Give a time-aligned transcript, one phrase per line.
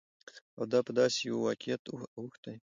[0.57, 1.81] او دا په داسې يوه واقعيت
[2.19, 2.53] اوښتى،